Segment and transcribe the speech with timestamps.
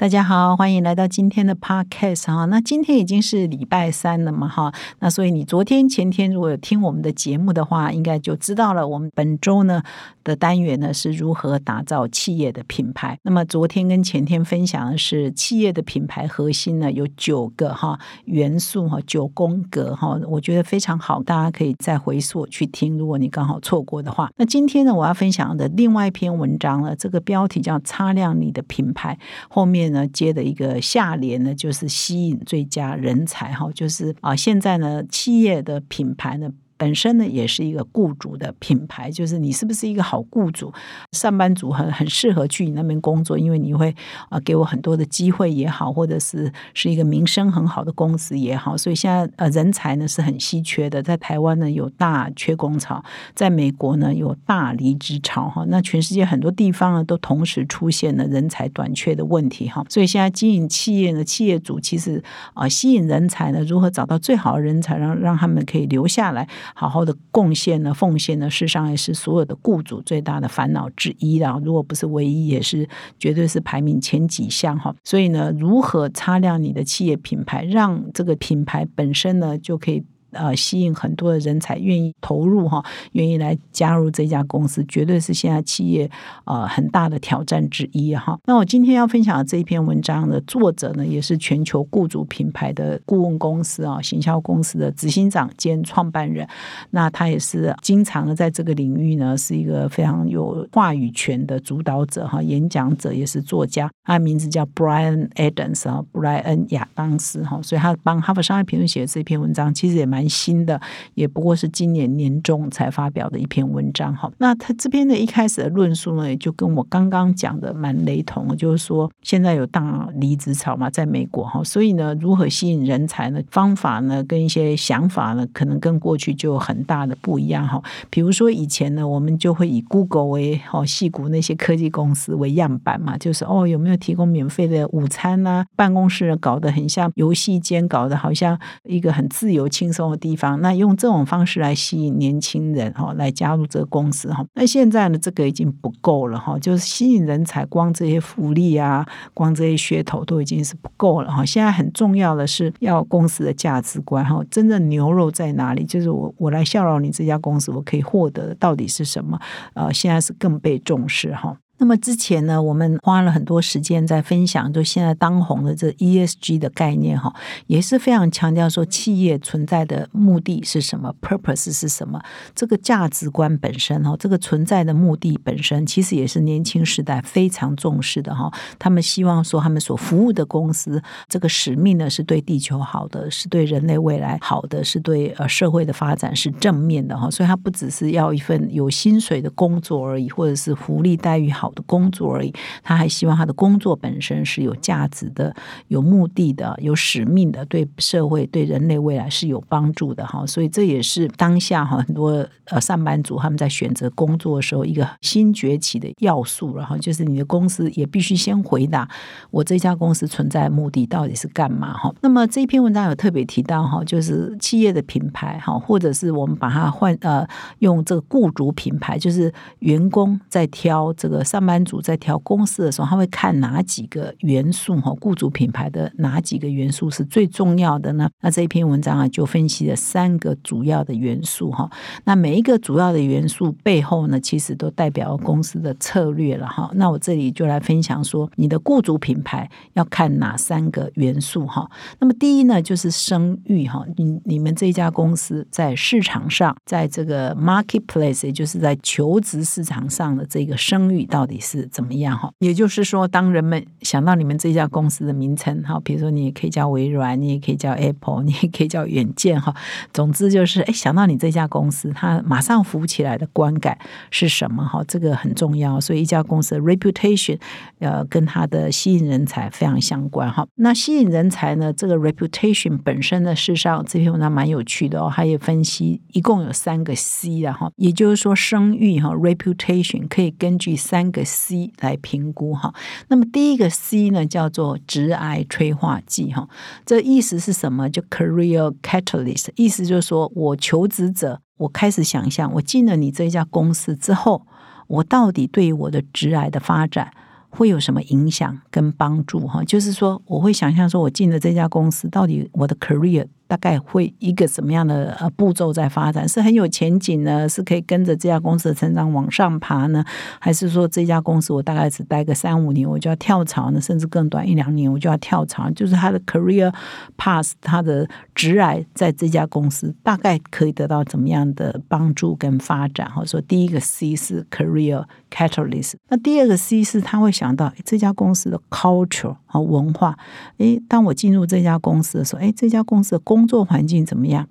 [0.00, 2.46] 大家好，欢迎来到今天的 Podcast 哈。
[2.46, 8.88] 那今天已经是礼拜三了嘛哈，那所以你昨天前天如果有听我们的节目的话，应该就知道了。
[8.88, 9.82] 我们本周呢
[10.24, 13.18] 的单元呢是如何打造企业的品牌。
[13.24, 22.96] 那么昨天跟前天分享的是企业的品牌核心呢有九个哈元素哈九宫格哈，我觉得非常好，大家可以再回溯去听。
[22.96, 29.18] 如果你刚好错过的话，那今天呢我要分享的另外一篇文章呢，这个标题叫“擦亮你的品牌”，
[29.50, 29.89] 后面。
[29.90, 36.50] 呢接的一个下联呢，就是吸引最佳人才哈，就是啊，现在呢企业的品牌呢。
[36.80, 40.72] 本身呢，也是一个雇主的品牌，就是你是不是一个好雇主？
[41.12, 43.94] 上班族很很适合去你那边工作，因为你会
[44.30, 48.78] 啊给我很多的机会也好，或者是是一个名声很好的公司也好。
[48.78, 53.04] 所以现在呃人才呢是很稀缺的，在台湾呢有大缺工潮，
[53.34, 55.62] 在美国呢有大离职潮哈。
[55.68, 59.84] 那全世界很多地方呢都同时出现了人才短缺的问题哈。
[59.90, 66.48] 所以现在经营企业呢，企业主其实啊吸引人才呢，如何找到最好的人才，让让他们可以留下来。
[66.74, 71.60] 好好的贡献呢，奉献呢，事实上也是所有的雇主最大的烦恼之一啦。
[71.64, 74.94] 如果不是唯一，也是绝对是排名前几项哈。
[75.04, 80.04] 所以呢，如何擦亮你的企业品牌，让这个品牌本身呢，就可以。
[80.32, 86.08] 呃，吸引很多的人才愿意投入哈，愿意来加入这家公司，绝对是现在企业
[86.44, 88.38] 呃很大的挑战之一哈。
[88.44, 96.48] 那我今天要分享的这一篇文章的作者呢，也是全球雇主品牌的顾问公司啊，行销公司的执行长兼创办人。
[96.90, 103.90] 那他也是经常的在这个领域呢，是一个非常有话语权的主导者哈，演讲者也是作家。
[104.04, 110.19] 他名字叫 Brian Adams 啊，布莱恩亚当斯哈，所以他帮哈佛商业评论写的这篇文章，其实也蛮。
[110.20, 110.78] 蛮新的
[111.14, 123.40] 也不过是今年年中才发表的一篇文章哈，那他这边的一开始的论述呢，也就跟我刚刚讲的蛮雷同，就是说现在有大离职潮嘛，在美国哈，所以呢，如何吸引人才呢？
[123.50, 127.82] 方法呢，跟一些想法呢，可能跟过去就有很大的不一样哈。
[128.10, 135.64] 比如说以前呢，我们就会以 Google 为哦，戏骨那些科技公司为样板嘛，就是哦，有没有提供免费的午餐呢？
[135.74, 140.09] 办公室搞得很像游戏间，搞得好像一个很自由轻松。
[140.16, 144.44] 地方，那用这种方式来吸引年轻人哈，来加入这个公司哈。
[144.54, 151.44] 那现在呢，这个已经不够了哈，就是吸引人才，光这些福利啊，光这些噱头都已经是不够了哈。
[151.44, 155.84] 现在很重要的是要公司的价值观哈，真正牛肉在哪里？
[155.84, 159.38] 就是我我来效劳你这家公司，我可以获得的到底是什么？
[159.74, 161.56] 呃，现在是更被重视哈。
[161.80, 167.34] 那么之前呢，我们花了很多时间在分享，就现在当红的这 ESG 的概念哈，
[167.68, 172.20] 也是非常强调说企业存在的目的是什么，purpose 是什么，
[172.54, 178.52] 这个价值观本身哈，这个存在的目的本身，其实也是年轻时代非常重视的哈。
[178.78, 187.30] 他们希望说，他们所服务的公司这个使命呢，是对地球好的，是对人类未来好的，是对呃社会的发展是正面的哈。
[187.30, 191.69] 所以，他不只是要一份有薪水的工作而已，或者是福利待遇好。
[191.72, 195.54] 的工作而已，他还希望他的工作本身是有价值的、
[195.86, 200.44] 有目的的、有使命的，对社会、对人类未来是有帮助的哈。
[200.44, 209.08] 所以这也是当下哈很多呃上班族他们在选择工作的时候一个新崛起的要素，然后就是你的公司也必须先回答
[209.52, 212.12] 我这家公司存在的目的到底是干嘛哈。
[212.20, 217.46] 那么这篇文章有特别提到哈，就是企业的品牌哈，或者是我们把它换呃
[217.78, 221.59] 用这个雇主品牌，就是员工在挑这个上。
[221.60, 224.98] 上班族在挑公司的时候，他会看哪几个元素？
[224.98, 228.30] 哈，雇主品牌的哪几个元素是最重要的呢？
[228.40, 231.90] 那这一篇文章啊，就分析了三个主要的元素哈。
[232.24, 236.90] 那每一个主要的元素背后呢，其实都代表公司的策略了哈。
[236.94, 241.90] 那我这里就来分享说，你的雇主品牌要看哪三个元素哈？
[242.20, 244.02] 那么第一呢，就是声誉哈。
[244.16, 251.60] 你你们这家公司在市场上，在这个 marketplace，也就是在求职市场上的这个声誉到底。
[251.62, 252.50] 是怎么样哈？
[252.60, 259.72] 也就是说，当人们想到你们这家公司的名称哈，比如说你也可以叫微软，你也可以叫 Apple， 你也可以叫远见哈。
[260.12, 263.96] 总之就是，哎，想到你这家公司，它马上浮起来的观感
[264.30, 265.04] 是什么哈？
[265.06, 266.00] 这个很重要。
[266.00, 267.60] 所以一家公司的 reputation，
[267.98, 270.66] 呃，跟它的吸引人才非常相关哈。
[270.74, 271.92] 那吸引人才呢？
[271.92, 275.30] 这个 reputation 本身呢，事实上这篇文章蛮有趣的哦。
[275.32, 281.29] 它也分析一共有三个 C 然后也就是说声誉哈，reputation 可以根据三。
[281.30, 282.92] 三个 C 来评估哈。
[283.28, 286.68] 那么第一个 C 呢，叫做直癌催化剂哈。
[287.06, 288.10] 这意思是什么？
[288.10, 294.66] 就 Career Catalyst，意思就是说我求职者，我开始想象，我进了你这家公司之后，
[295.06, 297.30] 我到底对于我的直癌的发展
[297.68, 299.84] 会有什么影响跟帮助哈？
[299.84, 303.46] 就是说，我会想象说，我进了这家公司，到底我的 career。
[303.70, 306.48] 大概会一个什么样的呃步骤在发展？
[306.48, 307.68] 是很有前景呢？
[307.68, 310.24] 是可以跟着这家公司的成长往上爬呢？
[310.58, 314.00] 还是说这家公司我大概只待个三五年我就要跳槽呢？
[314.00, 315.88] 甚至更短一两年我就要跳槽？
[315.92, 316.92] 就是他的 career
[317.38, 323.30] path，他的职来在这家公司大概可以得到怎么样的帮助跟发展？
[323.30, 330.36] 或者说第一个 C 是 career catalyst，那第二个 C 是他会想到这家公司的 culture 和文化。
[330.78, 334.66] 诶，当我进入这家公司的时候，诶，这家公司的工工作环境怎么样？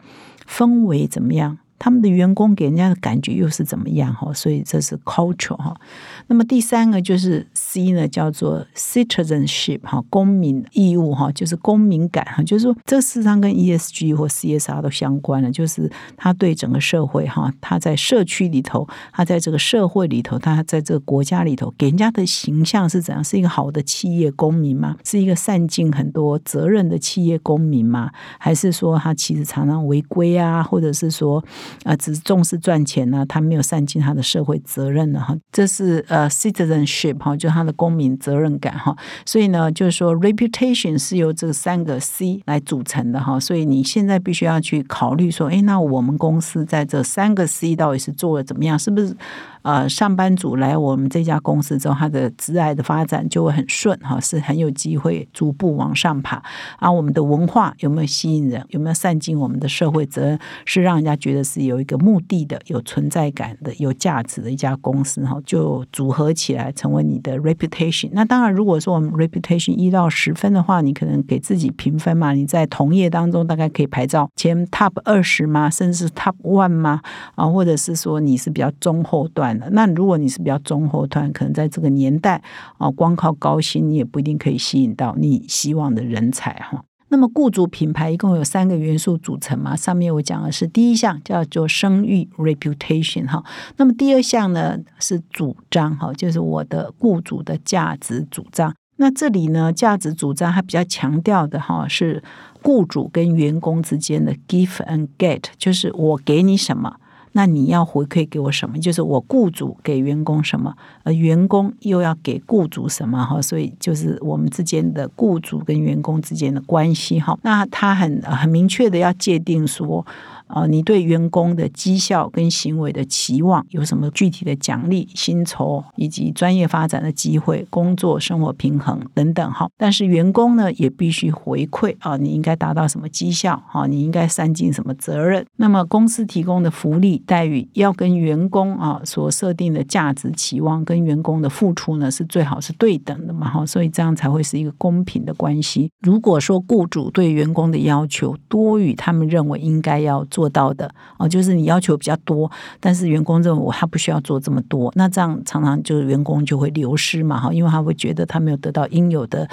[0.48, 1.60] 氛围怎么样？
[1.78, 4.12] 他们的员工给人家的感觉又是怎么样？
[4.16, 5.80] 哈，所以这是 culture 哈。
[6.26, 23.24] 那么第三个就是 C 呢，叫做 citizenship 哈，公民义务哈，就是公民感哈，就是说这事实上跟 ESG 或 CSR 都相关了，就是他对整个社会哈，他在社区里头，他在这个社会里头，他在这个国家里头给人家的形象是怎样？
[23.24, 24.96] 是一个好的企业公民吗？
[25.04, 28.12] 是一个善尽很多责任的企业公民吗？
[28.38, 31.44] 还是说他其实常常违规啊，或者是说
[31.84, 33.26] 啊只重视赚钱呢？
[33.28, 35.20] 他没有善尽他的社会责任呢？
[35.20, 36.20] 哈，这是呃。
[36.20, 38.96] 呃，citizenship 哈，就他他的公民责任感哈，
[39.26, 48.80] 所以呢，就是说 reputation 是由这三个 C 来组成的哈，所以你现在必须要去考虑说，哎，那我们公司在这三个 C 到底是做的怎么样？
[48.80, 49.16] 是不是？
[49.62, 56.42] 呃，上班族来我们这家公司之后，他的职业的发展就会很顺哈，是很有机会逐步往上爬。
[56.78, 58.66] 啊，我们的文化有没有吸引人？
[58.70, 60.40] 有没有善尽我们的社会责任？
[60.66, 68.10] 是让人家觉得是有一个目的的、有存在感的、有价值的一家公司哈，就组合起来成为你的 reputation。
[68.14, 72.32] 那当然，如果说我们 reputation 一到十分的话，你可能给自己评分嘛？
[72.32, 75.70] 你在同业当中大概可以排到前 top 二十吗？
[75.70, 77.02] 甚至 top one 吗？
[77.36, 79.49] 啊，或者是说你是比较中后段？
[79.72, 82.42] 那如果你是比较中后段，可能在这个年代
[82.78, 86.84] 啊，光靠高薪你也不一定可以吸引到你希望的人才哈。
[87.12, 89.76] 那么雇主品牌一共有三个元素组成嘛？
[89.76, 93.44] 上面我讲的是第一项叫做声誉 （reputation） 哈。
[93.78, 98.72] 那么第二项呢是主张哈，就是我的雇主的价值主张。
[98.98, 102.22] 那这里呢，价值主张它比较强调的哈是
[102.62, 106.98] 雇主跟员工之间的 give and get，就是我给你什么。
[107.34, 108.78] 那你要回馈给我什么？
[108.80, 113.24] 就是我雇主给员工什么，呃员工又要给雇主什么？
[113.26, 117.38] 哈，所以就是我们之间的雇主跟员工之间的关系哈。
[117.44, 120.06] 那他很很明确的要界定说。
[120.50, 129.70] 啊，你对员工的绩效跟行为的期望有什么具体的奖励、薪酬以及专业发展的机会、工作生活平衡等等哈？
[129.78, 133.62] 但是员工呢也必须回馈啊，你应该达到什么绩效？
[133.68, 135.46] 哈，你应该善尽什么责任？
[135.58, 143.48] 那么公司提供的福利待遇要跟员工啊所设定的价值期望跟员工的付出呢是最好是对等的嘛？
[143.48, 145.92] 哈，所以这样才会是一个公平的关系。
[146.02, 150.26] 如果说雇主对员工的要求多于他们认为应该要。
[150.40, 152.50] 做到的哦，就是你要求比较多，
[152.80, 159.50] 但是员工认为他不需要做这么多，那这样常常就是员工就会流失嘛哈，因为他会觉得他没有得到应有的。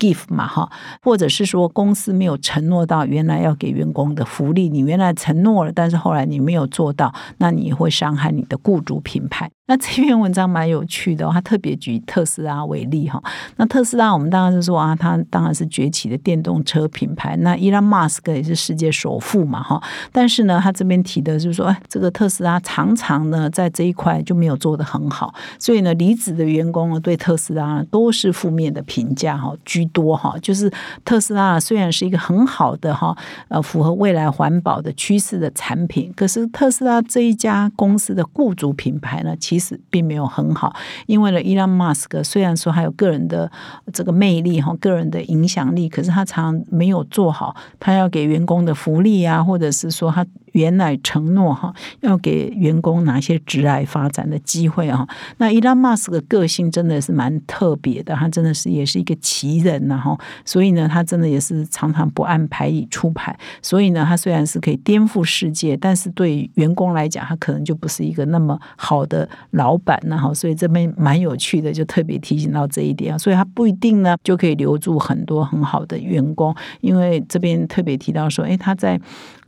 [0.00, 0.68] Give 嘛哈，
[1.02, 9.48] 或者是说公司没有承诺到原来要给员工的福利，你原来承诺了，但是后来你没有做到，那你会伤害你的雇主品牌。
[9.66, 13.22] 那这篇文章蛮有趣的，他特别举特斯拉为例哈。
[13.56, 17.36] 那特斯拉我们当然是说啊，它当然是崛起的电动车品牌。
[17.36, 19.80] 那伊拉马斯克也是世界首富嘛哈。
[20.10, 29.88] 但是呢，他这边提的就是说，哎，这个特斯拉常常呢在这一块就没有做得很好，所以呢，离职的员工呢对特斯拉呢都是负面的评价哈居。
[29.92, 30.72] 多哈，就是
[31.04, 33.16] 特斯拉虽然是一个很好的哈，
[33.48, 40.74] 呃，符合未来环保的趋势的产品，可是特斯拉这一家公司的雇主品牌呢，其实并没有很好。
[41.06, 43.50] 因为呢，伊朗马斯克虽然说还有个人的
[43.92, 50.26] 这个魅力哈，个人的影响力，可是他常没有做好他要给员工的福利啊，或者是说他。
[50.52, 55.06] 原来承诺哈要给员工拿些职爱发展的机会啊，
[55.38, 79.00] 那伊拉马斯的个性真的是蛮特别的，他真的是也是一个奇人呐哈，所以呢，他真的也是常常不按牌理出牌，所以呢，他虽然是可以颠覆世界，但是对员工来讲，他可能就不是一个那么好的老板呐哈，所以这边蛮有趣的，就特别提醒到这一点啊，所以他不一定呢就可以留住很多很好的员工，因为这边特别提到说，哎，他在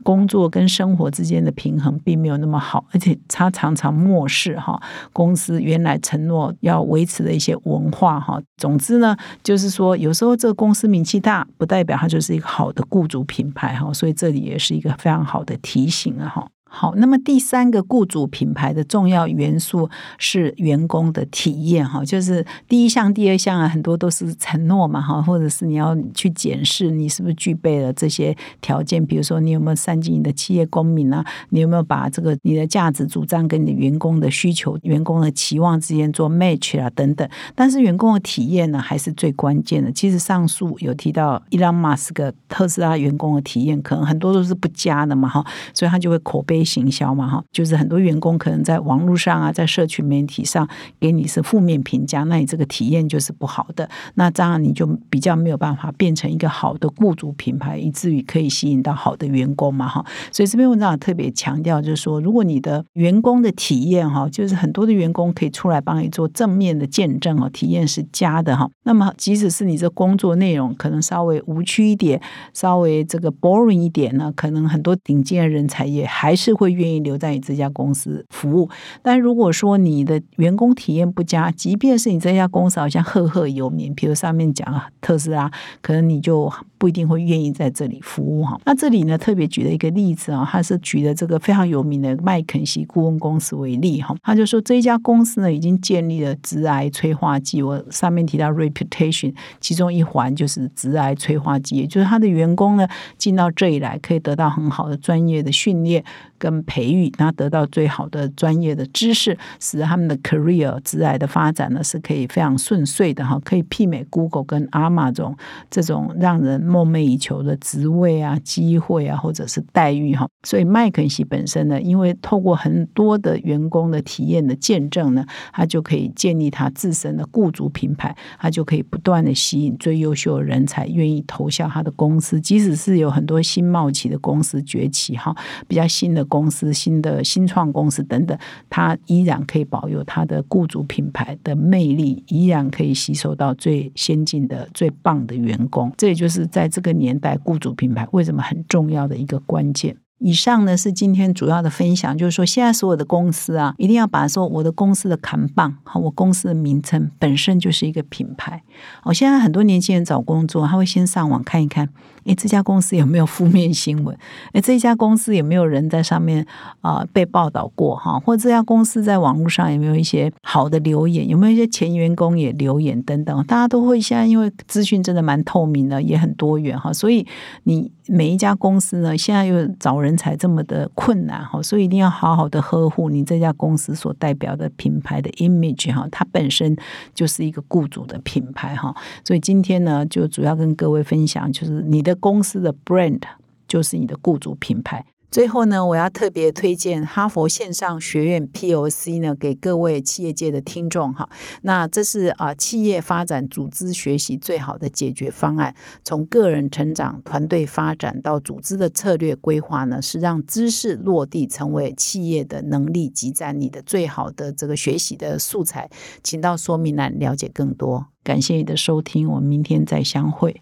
[0.03, 4.79] 工作跟生活之间的平衡并没有那么好，而且他常常漠视哈
[5.11, 8.39] 公司原来承诺要维持的一些文化哈。
[8.57, 13.91] 总之呢，就是说有时候这个公司名气大，不代表它就是一个好的雇主品牌哈。
[13.91, 16.47] 所以这里也是一个非常好的提醒了哈。
[16.75, 19.87] 好，那么第三个雇主品牌的重要元素
[20.17, 37.29] 是员工的体验哈，就是第一项、第二项啊，很多都是承诺嘛哈，或者是你要去检视你是不是具备了这些条件，比如说你有没有善尽你的企业公民啊，你有没有把这个你的价值主张跟你的员工的需求、员工的期望之间做 match 啊等等。
[37.53, 39.91] 但是员工的体验呢，还是最关键的。
[39.91, 46.62] 其实上述有提到伊朗马斯克特斯拉员工的体验，可能很多都是不佳的嘛哈，所以他就会口碑。
[46.63, 50.67] 行销嘛哈，就是很多员工可能在网络上啊，在社群媒体上
[50.99, 60.05] 给你是负面评价，那你这个体验就是不好的，那这样你就比较没有办法变成一个好的雇主品牌，以至于可以吸引到好的员工嘛哈。
[60.31, 68.69] 所以这篇文章特别强调，就是说，如果你的员工的体验哈，就是很多的员工可以出来帮你做正面的见证哦，体验是佳的哈。
[68.83, 72.21] 那么即使是你这工作内容可能稍微无趣一点，
[72.53, 76.52] 稍微这个 boring 一点呢，可能很多顶尖的人才也还是。
[76.53, 78.69] 会愿意留在你这家公司服务，
[79.01, 86.51] 但如果说你的员工体验不佳，即便是你这家公司好像赫赫有名，比如上面讲啊特斯拉，可能你就
[86.83, 88.59] 不一定会愿意在这里服务哈。
[88.65, 102.85] 那这里呢特别举了一个例子啊，他是举的这个非常有名的麦肯锡顾问公司为例哈，他就说这一家公司呢已经建立了直癌催化剂，我上面提到 reputation，其中一环就是直癌催化剂，也就是他的员工呢
[103.17, 106.03] 进到这里来可以得到很好的专业的训练。
[106.39, 115.37] 跟培育，然后得到最好的专业的知识，使他们的 career 职癌的发展呢是可以非常顺遂的哈，可以媲美 Google 跟 Amazon
[115.71, 120.27] 这种让人梦寐以求的职位啊、机会啊，或者是待遇哈。
[120.43, 135.33] 所以麦肯锡本身呢，因为透过很多的员工的体验的见证呢，他就可以建立他自身的雇主品牌，他就可以不断的吸引最优秀的人才愿意投效他的公司，即使是有很多新冒起的公司崛起哈，
[135.67, 136.23] 比较新的。
[136.33, 138.35] 公司新的新创公司等等，
[138.69, 145.91] 他依然可以保有他的雇主品牌的魅力，依然可以吸收到最先进的、最棒的员工。
[145.97, 149.97] 这也就是在在这个年代，雇主品牌为什么很重要的一个关键。
[150.23, 158.63] 以上呢是今天主要的分享，就是说现在所有的公司啊，一定要把说我的公司的扛棒和我公司的名称本身就是一个品牌。
[159.03, 161.89] 我现在很多年轻人找工作，他会先上网看一看。
[162.23, 164.17] 诶，这家公司有没有负面新闻？
[164.53, 166.47] 诶，这家公司有没有人在上面
[166.79, 168.17] 啊被报道过哈？
[168.17, 171.27] 或者这家公司在网络上有没有一些好的留言？
[171.27, 173.43] 有没有一些前员工也留言等等？
[173.43, 177.27] 大家都会现在因为资讯真的蛮透明的，也很多元哈，所以
[177.63, 186.75] 你每一家公司呢，现在又找人才这么的困难哈，所以一定要好好的呵护你这家公司所代表的品牌的 image 哈，它本身
[187.13, 188.95] 就是一个雇主的品牌哈。
[189.23, 192.17] 所以今天呢，就主要跟各位分享，就是你的。
[192.23, 193.19] 公司的 brand
[193.67, 195.03] 就是你的雇主品牌。
[195.33, 201.27] 最后呢，我要特别推荐哈佛线上学院 POC 呢，给各位企业界的听众哈。
[201.63, 205.73] 那这是啊，企业发展组织学习最好的解决方案。
[206.03, 215.89] 从个人成长、团队发展到组织的策略规划呢，是让知识落地成为企业的能力集战力的最好的这个学习的素材。
[216.21, 218.05] 请到说明栏了解更多。
[218.23, 220.61] 感谢你的收听，我们明天再相会。